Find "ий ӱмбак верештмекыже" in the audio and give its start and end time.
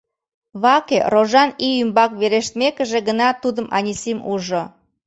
1.67-2.99